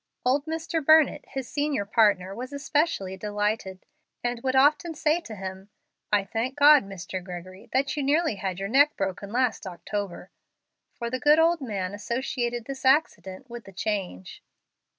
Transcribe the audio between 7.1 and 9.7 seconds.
Gregory, that you nearly had your neck broken last